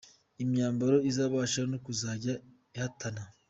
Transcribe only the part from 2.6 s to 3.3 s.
ihatana.